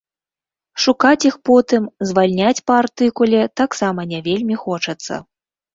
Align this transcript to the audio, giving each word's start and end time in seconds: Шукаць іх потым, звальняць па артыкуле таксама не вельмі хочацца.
Шукаць 0.85 1.27
іх 1.31 1.37
потым, 1.51 1.83
звальняць 2.13 2.63
па 2.71 2.81
артыкуле 2.85 3.45
таксама 3.63 4.01
не 4.17 4.27
вельмі 4.31 4.55
хочацца. 4.65 5.25